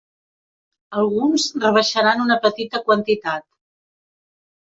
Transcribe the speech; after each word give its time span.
Alguns 1.01 1.43
rebaixaran 1.65 2.25
una 2.25 2.39
petita 2.47 2.83
quantitat. 2.87 3.45